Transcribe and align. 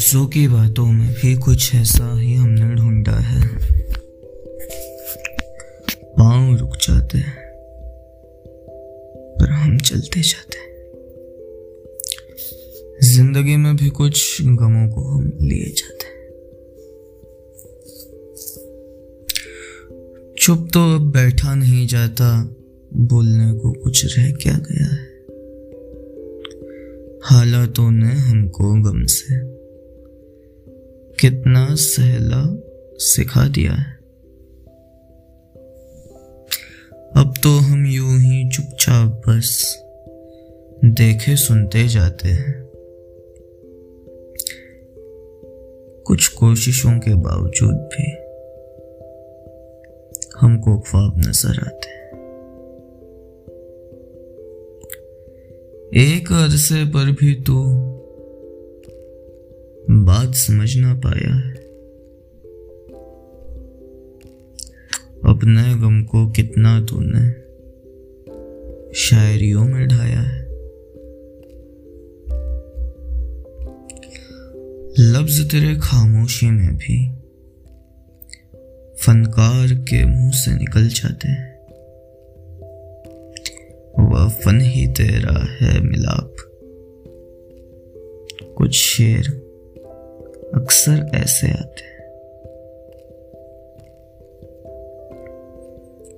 लफ्जों 0.00 0.26
की 0.26 0.48
बातों 0.48 0.86
में 0.86 1.08
भी 1.12 1.34
कुछ 1.36 1.74
ऐसा 1.74 2.18
ही 2.18 2.34
हमने 2.34 2.74
ढूंढा 2.74 3.16
है। 3.16 3.48
पाँव 6.18 6.56
रुक 6.56 6.76
जाते 6.76 7.18
हैं, 7.18 7.34
पर 9.40 9.50
हम 9.50 9.78
चलते 9.78 10.20
जाते 10.20 10.58
हैं। 10.58 10.68
ज़िंदगी 13.02 13.56
में 13.56 13.76
भी 13.76 13.90
कुछ 13.90 14.42
गमों 14.42 14.88
को 14.88 15.00
हम 15.02 15.38
लिए 15.42 15.64
जाते 15.64 16.06
हैं। 16.06 16.18
चुप 20.38 20.68
तो 20.74 20.94
अब 20.94 21.12
बैठा 21.12 21.54
नहीं 21.54 21.86
जाता, 21.86 22.56
बोलने 22.94 23.52
को 23.52 23.72
कुछ 23.72 24.18
रह 24.18 24.32
क्या 24.32 24.58
गया 24.70 24.86
है? 24.86 25.10
हालातों 27.24 27.90
ने 27.90 28.12
हमको 28.12 28.74
गम 28.74 29.04
से 29.04 29.49
कितना 31.20 31.74
सहला 31.74 32.62
सिखा 32.96 33.48
दिया 33.48 33.72
है। 33.72 33.92
अब 37.16 37.34
तो 37.42 37.58
हम 37.58 37.86
यूँ 37.86 38.18
ही 38.18 38.48
चुपचाप 38.48 39.22
बस 39.28 39.82
देखे 40.84 41.36
सुनते 41.36 41.88
जाते 41.88 42.28
हैं। 42.28 42.70
कुछ 46.06 46.28
कोशिशों 46.28 46.98
के 46.98 47.14
बावजूद 47.14 47.74
भी 47.74 48.10
हमको 50.40 50.78
ख्वाब 50.78 51.18
नज़र 51.18 51.60
आते 51.60 51.88
हैं। 51.88 52.00
एक 55.96 56.32
अरसे 56.32 56.84
पर 56.84 57.10
भी 57.10 57.34
तो 57.34 57.86
बात 59.90 60.34
समझ 60.34 60.76
ना 60.76 60.94
पाया। 60.94 61.34
है 61.34 61.70
अपने 65.24 65.74
गम 65.74 66.02
को 66.02 66.30
कितना 66.30 66.80
तूने 66.80 67.50
शायरियों 68.94 69.64
में 69.64 69.88
ढाया 69.88 70.20
है। 70.20 70.40
लफ्ज 74.98 75.50
तेरे 75.50 75.76
खामोशी 75.82 76.46
में 76.46 76.76
भी 76.76 77.20
फनकार 79.00 79.74
के 79.74 80.06
मुँह 80.06 80.30
से 80.30 80.54
निकल 80.54 80.88
जाते 80.88 81.28
हैं। 81.28 81.60
वह 84.10 84.28
फन 84.28 84.60
ही 84.60 84.86
तेरा 84.86 85.56
है 85.60 85.80
मिलाप। 85.80 86.34
कुछ 88.56 88.74
शेर 88.74 89.39
अक्सर 90.54 91.10
ऐसे 91.14 91.50
आते 91.50 91.84
हैं। 91.84 92.00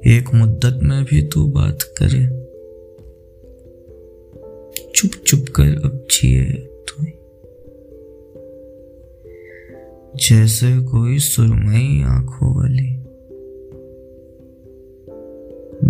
एक 0.06 0.34
मुद्दत 0.34 0.80
में 0.82 1.04
भी 1.04 1.22
तू 1.22 1.46
बात 1.46 1.78
करे। 1.82 2.42
चुप 4.94 5.10
चुप 5.10 5.44
कर 5.56 5.64
अब 5.64 6.06
जिए 6.10 6.44
तू 6.52 7.06
जैसे 10.16 10.80
कोई 10.80 11.18
सुरमई 11.18 12.02
आँखों 12.02 12.56
वाली। 12.56 13.02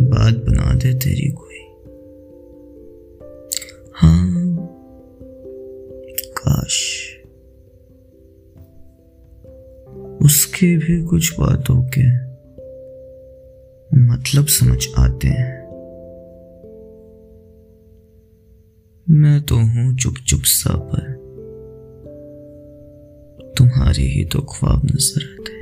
बात 0.09 0.35
बना 0.35 0.75
दे 0.75 0.95
तेरी 0.95 1.31
कोई। 1.31 1.52
उसके 10.63 10.77
भी 10.77 11.03
कुछ 11.03 11.33
बातों 11.41 11.77
के 11.95 12.03
मतलब 13.97 14.47
समझ 14.47 14.87
आते 14.99 15.29
हैं। 15.29 15.55
मैं 19.07 19.41
तो 19.43 19.57
हूँ 19.57 19.97
चुप 19.97 20.15
चुप 20.27 20.43
सा, 20.45 20.75
पर 20.85 21.11
तुम्हारे 23.59 24.03
ही 24.03 24.25
तो 24.25 24.43
ख्वाब 24.43 24.87
नज़र 24.87 25.25
आते 25.33 25.53
हैं। 25.53 25.62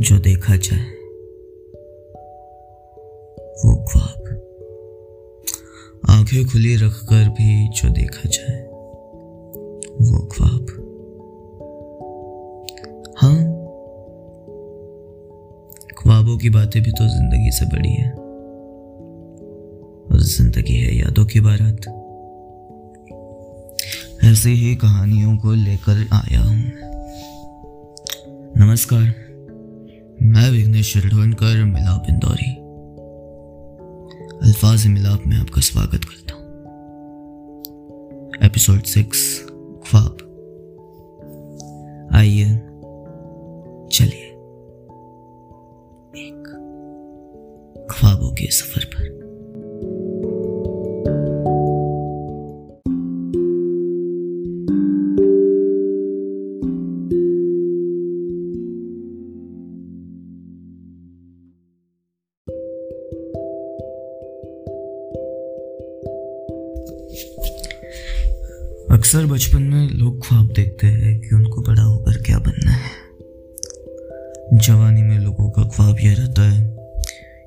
जो 0.00 0.18
देखा 0.18 0.56
जाए, 0.56 0.84
वो 3.64 3.84
ख्वाब। 3.84 4.24
आँखें 6.10 6.46
खुली 6.46 6.76
रखकर 6.76 7.28
भी 7.28 7.68
जो 7.68 7.88
देखा 7.88 8.28
जाए, 8.28 8.62
वो 10.00 10.26
ख्वाब। 10.26 10.66
हाँ 13.18 13.36
ख्वाबों 15.98 16.38
की 16.38 16.50
बातें 16.50 16.82
भी 16.82 16.90
तो 16.90 17.08
ज़िंदगी 17.08 17.50
से 17.50 17.66
बड़ी 17.66 17.92
है। 17.92 18.12
और 20.04 20.20
ज़िंदगी 20.20 20.76
है 20.76 20.96
यादों 20.96 21.26
की 21.26 21.40
बारात। 21.40 21.80
ऐसी 24.24 24.50
ही 24.50 24.76
कहानियों 24.76 25.36
को 25.36 25.52
लेकर 25.52 26.08
आया 26.12 26.40
हूँ। 26.40 26.72
नमस्कार। 28.56 29.29
मैं 30.30 30.50
विघ्नेश 30.50 30.92
शिरढोनकर 30.92 31.64
मिलाप 31.64 32.06
इंदौरी। 32.10 32.50
अल्फाज 34.46 34.86
मिलाप 34.86 35.22
में 35.26 35.36
आपका 35.36 35.60
स्वागत 35.60 36.00
करता 36.04 36.34
हूँ। 36.34 36.44
एपिसोड 38.42 38.82
सिक्स, 38.82 39.46
ख्वाब। 39.86 40.16
आइए, 42.14 42.44
चलिए। 43.92 44.30
एक 46.28 46.42
ख्वाबों 47.90 48.32
के 48.32 48.50
सफ़र 48.50 48.84
पर। 48.84 49.19
बचपन 69.40 69.62
में 69.62 69.88
लोग 69.88 70.26
ख्वाब 70.26 70.46
देखते 70.46 70.86
हैं 70.86 71.20
कि 71.20 71.34
उनको 71.34 71.60
बड़ा 71.62 71.82
होकर 71.82 72.16
क्या 72.22 72.38
बनना 72.38 72.70
है। 72.70 72.90
जवानी 74.58 75.02
में 75.02 75.18
लोगों 75.18 75.50
का 75.50 75.62
ख्वाब 75.64 75.96
यह 76.00 76.14
रहता 76.18 76.42
है 76.42 76.76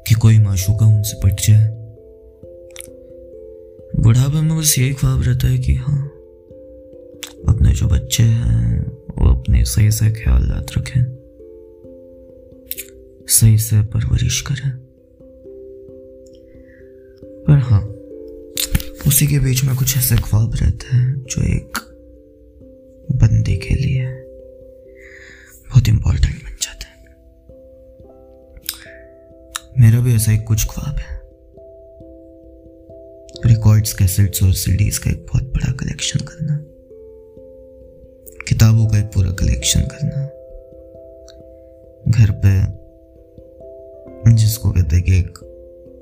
कि 0.07 0.15
कोई 0.15 0.39
माशूका 0.39 0.85
उनसे 0.85 1.19
पट 1.23 1.41
जाए। 1.41 1.67
बुढ़ापे 3.99 4.41
में 4.41 4.57
बस 4.59 4.75
यही 4.79 4.93
ख्वाब 4.93 5.21
रहता 5.23 5.47
है 5.47 5.57
कि 5.57 5.73
हाँ 5.73 6.07
अपने 7.49 7.73
जो 7.73 7.87
बच्चे 7.87 8.23
हैं, 8.23 8.85
वो 8.87 9.33
अपने 9.33 9.65
सही 9.65 9.91
से 9.91 10.11
ख्याल 10.11 10.51
रखें, 10.77 11.03
सही 13.27 13.57
से 13.57 13.81
परवरिश 13.81 14.41
करें। 14.41 14.71
पर 17.47 17.57
हाँ 17.57 17.92
उसी 19.07 19.27
के 19.27 19.39
बीच 19.39 19.63
में 19.63 19.75
कुछ 19.75 19.97
ऐसे 19.97 20.15
ख्वाब 20.15 20.51
रहते 20.55 20.95
हैं 20.95 21.25
जो 21.29 21.43
एक 21.43 21.77
बंदे 23.11 23.55
के 23.55 23.75
लिए 23.75 24.05
बहुत 25.69 25.87
इंपॉर्टेंट 25.87 26.35
बन 26.35 26.57
जाते 26.61 26.85
हैं। 26.85 27.15
मेरा 29.79 29.99
भी 29.99 30.15
ऐसा 30.15 30.31
एक 30.31 30.43
कुछ 30.43 30.65
ख्वाब 30.65 30.95
है। 30.95 31.21
रिकॉर्ड्स 33.53 33.93
कैसेट्स 33.93 34.43
और 34.43 34.53
सीडीज 34.53 34.97
का 34.97 35.11
एक 35.11 35.25
बहुत 35.29 35.43
बड़ा 35.43 35.71
कलेक्शन 35.71 36.19
करना। 36.19 36.57
किताबों 38.47 38.87
का 38.87 38.97
एक 38.99 39.05
पूरा 39.05 39.31
कलेक्शन 39.31 39.81
करना। 39.81 40.25
घर 42.07 42.31
पे 42.31 42.83
जिसको 44.33 44.71
कहते 44.71 44.95
हैं 44.95 45.05
कि 45.05 45.19
एक 45.19 45.37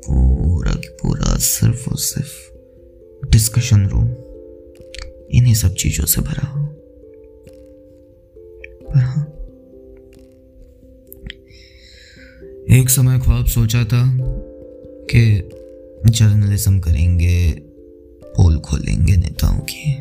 पूरा 0.07 0.71
की 0.71 0.89
पूरा 0.89 1.37
सिर्फ़ 1.37 1.89
और 1.89 1.97
सिर्फ़ 1.97 2.60
डिस्कशन 3.29 3.87
रूम 3.87 4.07
इन्हीं 5.31 5.53
सब 5.53 5.73
चीज़ों 5.73 6.05
से 6.05 6.21
भरा 6.21 6.47
हो। 6.47 6.65
पर 8.83 8.99
हाँ। 8.99 9.27
एक 12.79 12.89
समय 12.89 13.19
ख्वाब 13.19 13.45
सोचा 13.45 13.83
था 13.83 14.17
कि 15.03 15.49
जर्नलिज्म 16.09 16.79
करेंगे 16.79 17.51
पोल 18.23 18.59
खोलेंगे 18.59 19.15
नेताओं 19.15 19.59
की। 19.59 19.97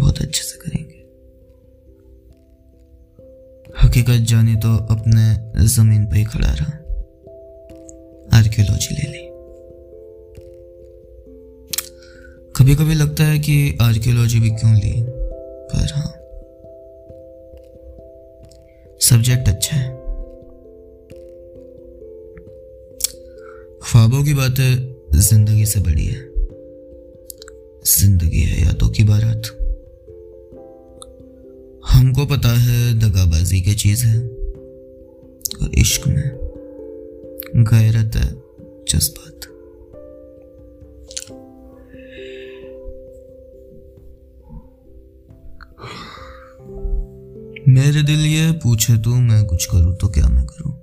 बहुत 0.00 0.18
अच्छे 0.18 0.42
से 0.42 0.58
करेंगे। 0.58 0.94
हकीकत 3.82 4.26
जानी 4.28 4.56
तो 4.56 4.76
अपने 4.76 5.52
ज़मीन 5.66 6.06
पर 6.06 6.16
ही 6.16 6.24
खड़ा 6.24 6.48
रहा। 6.48 6.78
आर्कियोलॉजी 8.38 8.94
ले 8.94 9.12
ली। 9.12 9.33
कभी 12.64 12.74
कभी 12.74 12.94
लगता 12.94 13.24
है 13.24 13.38
कि 13.38 13.78
आर्कियोलॉजी 13.80 14.40
भी 14.40 14.50
क्यों 14.50 14.74
ली? 14.74 15.04
पर 15.72 15.92
हाँ। 15.94 16.12
सब्जेक्ट 19.00 19.48
अच्छा 19.48 19.76
है। 19.76 19.90
ख्वाबों 23.82 24.24
की 24.24 24.34
बातें 24.34 24.94
ज़िंदगी 25.20 25.66
से 25.66 25.80
बड़ी 25.80 26.04
है। 26.04 26.32
ज़िंदगी 27.84 28.40
है 28.40 28.66
यादों 28.66 28.88
की 28.88 29.04
बारात। 29.04 29.42
हमको 31.88 32.26
पता 32.26 32.60
है 32.60 32.98
दगाबाजी 32.98 33.60
की 33.60 33.74
चीज़ 33.74 34.06
है। 34.06 34.18
और 35.62 35.70
इश्क 35.78 36.06
में 36.06 36.38
गैरत 37.56 38.16
है 38.16 38.30
जज्बात। 38.88 39.30
मेरे 47.74 48.02
दिल 48.02 48.20
ये 48.20 48.52
पूछे, 48.52 48.98
तू 48.98 49.14
मैं 49.14 49.46
कुछ 49.46 49.64
करूँ 49.66 49.96
तो 49.96 50.08
क्या 50.08 50.26
मैं 50.26 50.46
करूँ? 50.46 50.74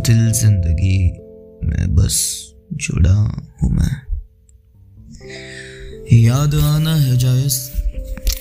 दिल 0.00 0.32
ज़िंदगी 0.32 1.10
मैं 1.66 1.94
बस 1.94 2.16
जुड़ा 2.72 3.14
हूँ 3.62 3.70
मैं। 3.70 4.06
याद 6.16 6.54
आना 6.54 6.94
है 6.94 7.16
जायज़। 7.16 7.70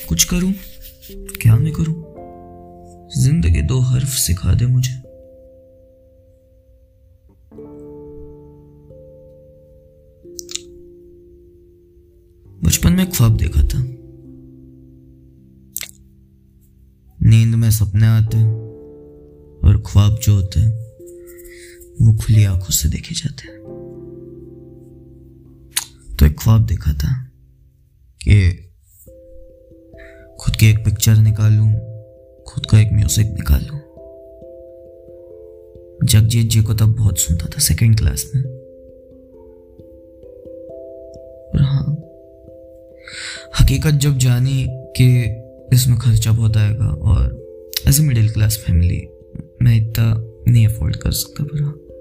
कुछ 0.10 0.24
करूँ? 0.24 0.54
क्या 1.12 1.56
मैं 1.56 1.74
करूँ? 1.74 1.96
ज़िंदगी 3.24 3.62
दो 3.62 3.80
हर्फ 3.80 4.08
सिखा 4.08 4.54
दे 4.54 4.66
मुझे। 4.66 4.94
बचपन 12.64 12.92
में 12.92 13.12
ख्वाब 13.12 13.38
देखा 13.38 13.62
था। 13.62 13.95
में 17.66 17.72
सपने 17.72 18.08
आते 18.08 18.38
हैं 18.38 18.54
और 19.66 19.84
ख्वाब 19.88 20.20
जो 20.24 20.36
होते 20.36 20.60
हैं, 20.60 20.72
वो 22.02 22.14
खुली 22.18 22.44
आँखों 22.44 22.70
से 22.70 22.90
देखे 22.90 23.16
जाते 23.16 23.48
हैं। 23.48 23.60
तो 26.20 26.26
एक 26.26 26.40
ख्वाब 26.40 26.66
देखा 26.66 26.94
था 26.94 27.24
कि 28.28 28.52
खुद 30.40 30.56
की 30.56 30.70
एक 30.70 30.86
पिक्चर 30.86 31.16
निकालूं, 31.16 31.72
खुद 32.44 32.66
का 32.66 32.80
एक 32.80 32.94
म्यूज़िक 32.94 33.28
निकालूं। 33.28 33.80
जगजीत 36.06 36.50
जी 36.52 36.62
को 36.62 36.74
तब 36.74 36.96
बहुत 36.96 37.20
सुनता 37.20 37.46
था 37.46 37.60
सेकंड 37.60 37.98
क्लास 37.98 38.32
में। 38.36 38.44
और 41.50 41.62
हाँ 41.62 41.98
हकीकत 43.60 43.92
जब 43.92 44.18
जानी 44.18 44.68
कि 44.70 45.42
इसमें 45.74 46.00
खर्चा 46.00 46.32
बहुत 46.32 46.58
आएगा 46.58 46.86
और 46.86 47.45
as 47.88 48.00
a 48.00 48.04
middle 48.04 48.30
class 48.30 48.58
family 48.58 49.08
मैं 49.62 49.76
इतना 49.76 50.22
नहीं 50.52 50.68
अफोर्ड 50.68 50.96
कर 50.96 51.12
सकता 51.12 51.44
पर 51.44 51.96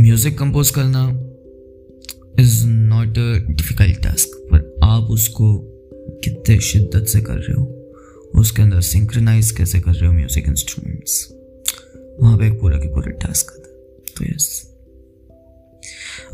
म्यूज़िक 0.00 0.38
कंपोज 0.38 0.70
करना 0.70 1.08
is 2.40 2.66
not 2.66 3.08
a 3.08 3.52
difficult 3.52 4.02
task 4.02 4.28
पर 4.52 4.74
आप 4.84 5.02
उसको 5.02 5.58
कितने 6.24 6.60
शिद्दत 6.60 7.06
से 7.06 7.20
कर 7.20 7.34
रहे 7.34 7.52
हो? 7.52 7.92
उसके 8.34 8.62
अंदर 8.62 8.80
सिंक्रनाइज 8.80 9.50
कैसे 9.50 9.80
कर 9.80 9.92
रहे 9.92 10.06
हो 10.06 10.12
म्यूज़िक 10.12 10.48
इंस्ट्रूमेंट्स 10.48 11.34
वहाँ 12.20 12.38
पे 12.38 12.46
एक 12.46 12.60
पूरा 12.60 12.78
के 12.78 12.88
पूरा 12.88 13.10
टास्क 13.10 13.50
आता 13.50 13.68
तो 14.16 14.24
यस 14.24 14.74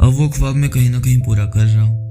अब 0.01 0.13
वो 0.13 0.29
ख्वाब 0.29 0.55
में 0.55 0.71
कहीं 0.71 0.91
ना 0.91 1.01
कहीं 1.01 1.21
पूरा 1.21 1.47
कर 1.47 1.65
रहा 1.65 1.83
हूँ। 1.83 2.04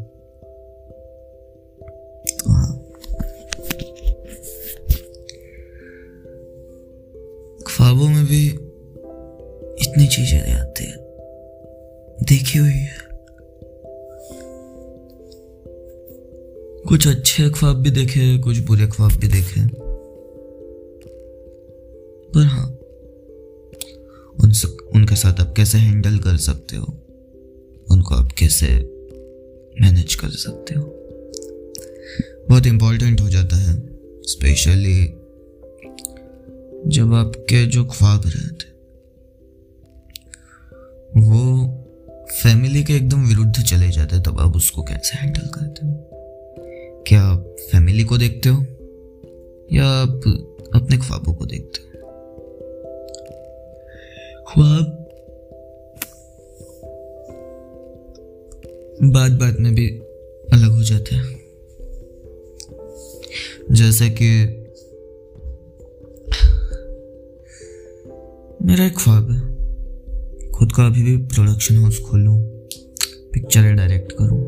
इतनी 9.94 10.08
चीज़ें 10.08 10.54
आती 10.54 10.84
है। 10.84 10.96
देखी 12.24 12.60
हुई 12.60 12.72
है। 12.72 12.98
कुछ 16.88 17.08
अच्छे 17.08 17.50
ख्वाब 17.50 17.76
भी 17.76 17.92
देखे 17.92 18.38
कुछ 18.38 18.60
बुरे 18.60 18.88
ख्वाब 18.88 19.12
भी 19.12 19.28
देखे 19.28 19.62
पर 22.30 22.44
हाँ 22.44 22.68
उन 24.44 24.54
उनके 24.96 25.16
साथ 25.16 25.42
आप 25.42 25.54
कैसे 25.58 25.78
हैंडल 25.78 26.18
कर 26.18 26.38
सकते 26.38 26.76
हो? 26.76 26.94
उनको 27.92 28.16
आप 28.16 28.32
कैसे 28.38 28.68
मैनेज 29.82 30.16
कर 30.16 30.30
सकते 30.30 30.76
हो? 30.76 30.84
बहुत 32.50 32.66
इंपॉर्टेंट 32.66 33.22
हो 33.22 33.30
जाता 33.30 33.56
है 33.56 33.90
स्पेशली 34.24 35.06
जब 36.88 37.14
आपके 37.14 37.66
जो 37.66 37.86
ख्वाब 37.86 38.22
रहते 38.26 38.73
फैमिली 42.44 42.84
के 42.84 42.94
एकदम 42.94 43.26
विरुद्ध 43.26 43.64
चले 43.64 43.90
जाते, 43.90 44.20
तब 44.20 44.40
आप 44.40 44.56
उसको 44.56 44.84
कैसे 44.84 45.18
हैंडल 45.18 45.42
करते? 45.42 45.88
हो 45.88 45.94
क्या 47.08 47.22
आप 47.22 47.56
फैमिली 47.72 48.04
को 48.04 48.18
देखते 48.18 48.50
हो? 48.50 48.66
या 49.74 49.86
आप 49.86 50.22
अपने 50.76 50.98
ख्वाबों 50.98 51.34
को 51.34 51.46
देखते 51.46 51.82
हो? 51.82 52.04
ख्वाब? 54.50 55.00
बात 59.04 59.32
बात 59.32 59.58
में 59.60 59.76
भी 59.76 59.90
अलग 60.54 60.72
हो 60.72 60.84
जाते 60.84 61.16
हैं। 61.16 61.42
जैसे 63.72 64.10
कि 64.10 64.46
मेरा 68.66 68.86
एक 68.86 68.98
ख्वाब 68.98 69.32
है। 69.32 69.53
खुद 70.56 70.72
का 70.72 70.86
अभी 70.86 71.04
भी 71.04 71.16
प्रोडक्शन 71.18 71.78
हाउस 71.78 72.00
खोलूँ 72.00 72.38
पिक्चरें 73.34 73.76
डायरेक्ट 73.76 74.12
करूँ, 74.12 74.40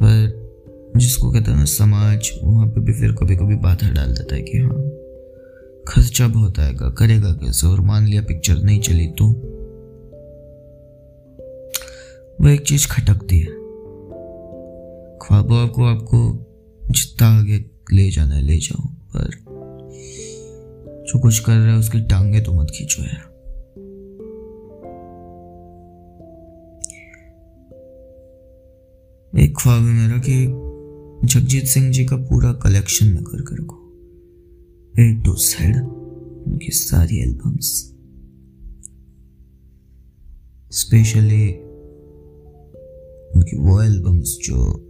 पर 0.00 0.92
जिसको 0.96 1.30
कहते 1.32 1.50
हैं 1.50 1.58
ना 1.58 1.64
समाज, 1.64 2.30
वहाँ 2.42 2.66
पे 2.66 2.80
भी 2.80 2.92
फिर 2.92 3.12
कभी 3.12 3.36
कभी 3.36 3.54
बाधा 3.56 3.88
डाल 3.90 4.12
देता 4.12 4.34
है 4.34 4.42
कि 4.42 4.58
हाँ 4.58 4.82
खर्चा 5.88 6.26
बहुत 6.28 6.58
आएगा, 6.58 6.88
करेगा 6.90 7.32
कैसे? 7.32 7.66
और 7.66 7.80
मान 7.80 8.06
लिया 8.06 8.22
पिक्चर 8.22 8.56
नहीं 8.56 8.80
चली 8.80 9.06
तो? 9.18 9.28
वो 12.40 12.48
एक 12.48 12.66
चीज़ 12.66 12.86
खटकती 12.88 13.38
है। 13.38 13.56
ख्वाबों 15.18 15.66
को 15.68 15.84
आपको 15.84 16.18
जितना 16.90 17.28
आगे 17.28 17.64
ले 17.92 18.10
जाना 18.10 18.34
है, 18.34 18.42
ले 18.42 18.56
जाओ, 18.58 18.82
पर 19.16 19.30
जो 21.04 21.20
कुछ 21.20 21.38
कर 21.38 21.52
रहा 21.52 21.72
है 21.72 21.78
उसकी 21.78 22.00
टांगे 22.00 22.40
तो 22.40 22.52
मत 22.52 22.70
खींचो 22.70 23.02
यार। 23.02 23.27
एक 29.38 29.54
ख्वाब 29.58 29.82
है 29.82 29.92
मेरा 29.94 30.18
कि 30.18 30.46
जगजीत 31.28 31.64
सिंह 31.64 31.90
जी 31.90 32.04
का 32.04 32.16
पूरा 32.16 32.52
कलेक्शन 32.52 33.06
मैं 33.06 33.22
कर 33.22 33.42
कर 33.42 33.56
को 33.60 33.76
ए 35.02 35.22
टू 35.24 35.34
साइड 35.34 35.76
उनकी 36.46 36.72
सारी 36.72 37.18
एल्बम्स 37.18 37.66
स्पेशली 40.70 41.52
उनकी 43.36 43.58
वो 43.58 43.82
एल्बम्स 43.82 44.38
जो 44.44 44.84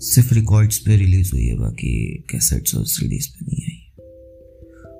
सिर्फ़ 0.00 0.34
रिकॉर्ड्स 0.34 0.78
पे 0.78 0.96
रिलीज़ 0.96 1.32
हुई 1.32 1.46
है, 1.46 1.58
बाकी 1.58 2.24
कैसेट्स 2.30 2.74
और 2.74 2.84
सीडीज 2.84 3.26
पे 3.26 3.46
नहीं 3.46 3.62
आई। 3.62 3.92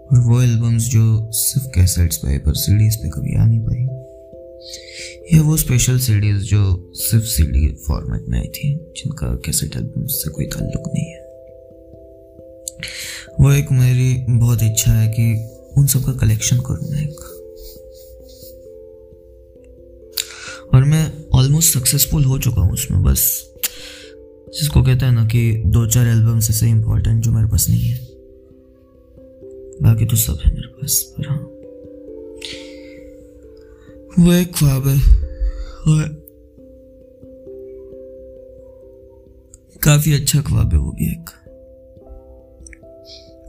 और 0.06 0.30
वो 0.30 0.42
एल्बम्स 0.42 0.82
जो 0.82 1.30
सिर्फ़ 1.32 1.66
कैसेट्स 1.74 2.16
पे 2.16 2.38
पर 2.38 2.54
सीडीज 2.54 2.96
पे 2.96 3.08
कभी 3.08 3.36
आ 3.36 3.46
नहीं 3.46 3.60
पाई। 3.60 3.91
या 5.34 5.42
वो 5.42 5.56
स्पेशल 5.56 5.98
सीडीज 5.98 6.36
जो 6.36 6.92
सिर्फ़ 6.94 7.24
सीडी 7.24 7.74
फॉर्मेट 7.88 8.24
में 8.28 8.38
आई 8.38 8.46
थी, 8.46 8.74
जिनका 8.74 9.34
कैसेट 9.34 9.76
एल्बम 9.76 10.06
से 10.06 10.30
कोई 10.30 10.46
ताल्लुक 10.46 10.88
नहीं 10.88 11.06
है। 11.06 11.22
वो 13.40 13.52
एक 13.52 13.72
मेरी 13.72 14.38
बहुत 14.38 14.62
इच्छा 14.62 14.92
है 14.92 15.08
कि 15.08 15.48
उन 15.78 15.86
सब 15.86 16.04
का 16.04 16.12
कलेक्शन 16.12 16.58
करूँ 16.58 16.90
मैं 16.90 17.02
एक। 17.02 17.20
और 20.74 20.84
मैं 20.84 21.28
ऑलमोस्ट 21.34 21.78
सक्सेसफुल 21.78 22.24
हो 22.24 22.38
चुका 22.38 22.62
हूँ 22.62 22.72
उसमें, 22.72 23.02
बस 23.02 23.52
जिसको 24.54 24.82
कहते 24.82 25.06
हैं 25.06 25.12
ना 25.12 25.24
कि 25.24 25.62
दो 25.66 25.86
चार 25.86 26.06
एल्बम्स 26.06 26.50
ऐसे 26.50 26.68
इंपॉर्टेंट 26.68 27.24
जो 27.24 27.32
मेरे 27.32 27.46
पास 27.46 27.68
नहीं 27.68 27.88
है। 27.88 28.08
बाकी 29.82 30.04
तो 30.04 30.16
सब 30.16 30.38
है 30.44 30.54
मेरे 30.54 30.68
पास, 30.68 31.14
पर 31.18 31.28
हाँ। 31.28 31.51
वो 34.18 34.32
एक 34.32 34.50
ख्वाब 34.54 34.86
है 34.88 34.94
वो 35.84 35.94
काफ़ी 39.82 40.12
अच्छा 40.14 40.40
ख्वाब 40.40 40.72
है 40.72 40.78
वो 40.78 40.90
भी 40.92 41.06
एक। 41.06 41.30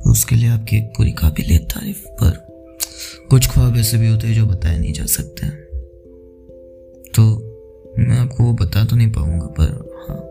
उसके 0.07 0.35
लिए 0.35 0.49
आपकी 0.49 0.77
एक 0.77 0.87
पूरी 0.97 1.11
काबिलियत 1.11 1.67
तारीफ़, 1.73 2.05
पर 2.13 3.27
कुछ 3.29 3.49
ख्वाब 3.51 3.77
ऐसे 3.77 3.97
भी 3.97 4.07
होते 4.07 4.27
हैं 4.27 4.35
जो 4.35 4.45
बताए 4.45 4.77
नहीं 4.79 4.93
जा 4.93 5.05
सकते। 5.07 5.49
तो 7.09 7.23
मैं 7.99 8.17
आपको 8.17 8.43
वो 8.43 8.53
बता 8.55 8.85
तो 8.85 8.95
नहीं 8.95 9.11
पाऊँगा, 9.11 9.47
पर 9.59 9.69
हाँ। 9.99 10.21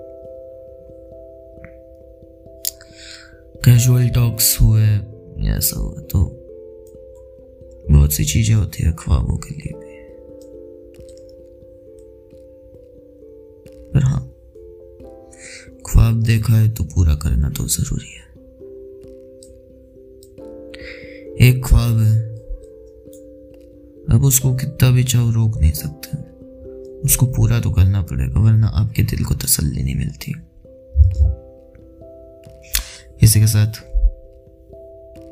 कैजुअल 3.65 4.09
टॉक्स 4.11 4.57
हुए 4.61 4.87
ऐसा 5.51 5.81
हुआ 5.81 6.01
तो 6.03 6.25
बहुत 7.91 8.13
सी 8.13 8.25
चीज़ें 8.25 8.55
होती 8.55 8.83
है 8.83 8.93
ख्वाबों 8.99 9.37
के 9.39 9.55
लिए 9.55 9.73
भी। 9.75 9.92
ख्वाब 16.13 16.25
देखा 16.25 16.55
है 16.55 16.71
तो 16.71 16.85
पूरा 16.85 17.15
करना 17.15 17.51
तो 17.51 17.69
ज़रूरी 17.69 18.11
है। 18.11 18.23
एक 21.49 21.63
ख्वाब 21.67 21.99
है। 21.99 22.37
अब 24.17 24.25
उसको 24.25 24.55
कितना 24.55 24.91
भी 24.91 25.05
चाहो 25.05 25.31
रोक 25.31 25.61
नहीं 25.61 25.73
सकते। 25.73 26.19
उसको 27.05 27.27
पूरा 27.27 27.61
तो 27.61 27.71
करना 27.71 28.03
पड़ेगा, 28.03 28.41
वरना 28.41 28.67
आपके 28.67 29.03
दिल 29.03 29.25
को 29.25 29.35
तसल्ली 29.35 29.83
नहीं 29.83 29.95
मिलती। 29.95 30.31
इसी 33.23 33.41
के 33.41 33.47
साथ 33.47 33.69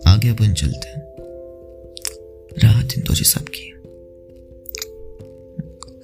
आगे 0.07 0.29
अपन 0.29 0.55
चलते 0.55 0.89
हैं। 0.89 1.03
राहत 2.63 2.89
इंदौरी 2.99 3.25
साहब 3.25 3.47
की। 3.49 3.73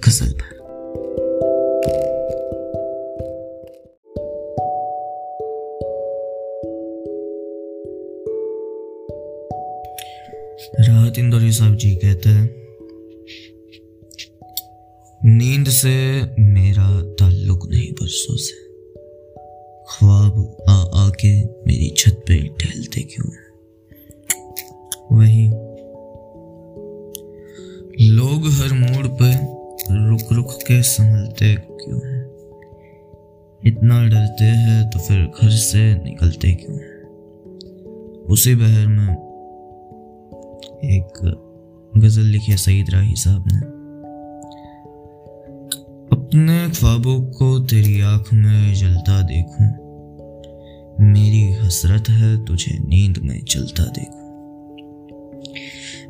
गज़ल 0.06 0.32
पर। 0.32 0.55
साहब 11.56 11.76
जी 11.76 11.94
कहते 11.94 12.28
हैं, 12.28 12.46
नींद 15.24 15.68
से 15.68 16.22
मेरा 16.38 17.02
ताल्लुक 17.02 17.68
नहीं 17.70 17.92
बरसों 17.92 18.36
से। 18.36 18.66
ख्वाब 19.88 20.56
आ 20.68 20.72
आके 20.72 21.44
मेरी 21.44 21.94
छत 21.98 22.24
पे 22.28 22.36
टहलते 22.42 23.00
क्यों 23.02 23.28
वही 25.12 25.48
लोग 28.10 28.46
हर 28.46 28.72
मोड़ 28.72 29.06
पे 29.06 29.30
रुक 30.10 30.32
रुक 30.32 30.52
के 30.52 30.82
संभलते 30.82 31.54
क्यों 31.54 32.00
हैं? 32.06 32.24
इतना 33.66 34.04
डरते 34.08 34.44
हैं 34.44 34.90
तो 34.90 34.98
फिर 34.98 35.26
घर 35.42 35.50
से 35.50 36.04
निकलते 36.04 36.52
क्यों 36.52 36.76
हैं? 36.76 36.96
उसी 38.24 38.54
बहर 38.54 38.86
में 38.86 39.14
एक 40.84 41.42
गज़ल 41.96 42.22
लिखी 42.22 42.52
है 42.52 42.56
सईद 42.56 42.90
राही 42.90 43.14
साहब 43.16 43.44
ने। 43.52 43.58
अपने 46.16 46.70
ख्वाबों 46.70 47.20
को 47.20 47.58
तेरी 47.58 48.00
आँख 48.00 48.32
में 48.32 48.74
जलता 48.74 49.22
देखूँ। 49.22 49.66
मेरी 51.00 51.52
हसरत 51.52 52.08
है 52.08 52.44
तुझे 52.44 52.78
नींद 52.78 53.18
में 53.18 53.42
चलता 53.44 53.84
देखूँ। 53.84 54.26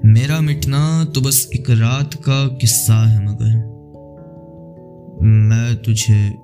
मेरा 0.04 0.40
मिटना 0.40 1.04
तो 1.04 1.20
बस 1.20 1.50
एक 1.54 1.70
रात 1.70 2.14
का 2.14 2.48
किस्सा 2.48 3.08
है 3.08 3.24
मगर 3.24 3.76
मैं 5.22 5.76
तुझे 5.76 6.34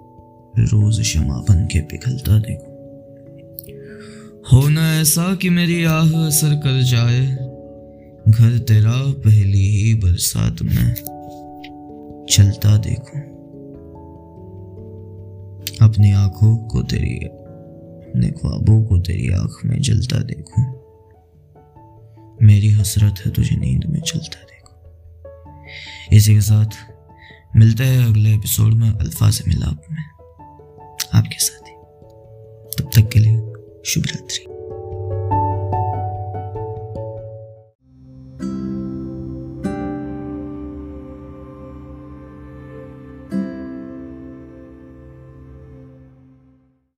रोज 0.58 1.02
शमा 1.02 1.34
बन 1.34 1.66
के 1.66 1.80
पिघलता 1.80 2.38
देखूँ। 2.38 2.72
होना 4.52 4.94
ऐसा 4.96 5.34
कि 5.34 5.50
मेरी 5.50 5.84
आह 5.84 6.26
असर 6.26 6.54
कर 6.54 6.82
जाए 6.82 7.41
घर 8.28 8.58
तेरा 8.58 8.92
पहली 8.96 9.76
ही 9.76 9.94
बरसात 9.94 10.56
में 10.62 10.94
चलता 12.30 12.76
देखूँ। 12.76 13.20
अपनी 15.88 16.12
आँखों 16.12 16.56
को 16.56 16.82
तेरी, 16.82 17.16
अपने 17.16 18.28
ख्वाबों 18.28 18.84
को 18.84 18.98
तेरी 18.98 19.32
आँख 19.32 19.58
में 19.64 19.82
जलता 19.82 20.18
देखूँ। 20.18 20.82
मेरी 22.42 22.68
हसरत 22.68 23.14
है 23.26 23.32
तुझे 23.32 23.56
नींद 23.56 23.84
में 23.84 24.00
चलता 24.00 24.40
देखूँ। 24.40 24.92
इसी 26.12 26.34
के 26.34 26.40
साथ 26.40 26.66
मिलते 27.56 27.84
हैं 27.84 28.06
अगले 28.06 28.34
एपिसोड 28.34 28.74
में 28.74 28.90
अल्फाज 28.90 29.42
मिलाप 29.48 29.82
में। 29.92 30.02
आपके 31.14 31.38
साथ 31.38 31.68
ही। 31.68 31.74
तब 32.78 32.90
तक 32.94 33.12
के 33.12 33.20
लिए 33.20 33.36
शुभ 33.84 34.04
रात्रि 34.06 34.61